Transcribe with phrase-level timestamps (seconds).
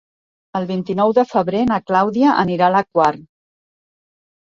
[0.59, 3.15] El vint-i-nou de febrer na Clàudia anirà a la Quar.